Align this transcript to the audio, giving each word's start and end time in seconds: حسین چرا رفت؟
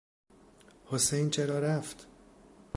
حسین 0.85 1.29
چرا 1.29 1.59
رفت؟ 1.59 2.05